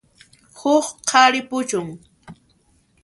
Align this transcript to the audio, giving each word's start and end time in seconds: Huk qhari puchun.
Huk 0.59 0.87
qhari 1.09 1.41
puchun. 1.49 1.87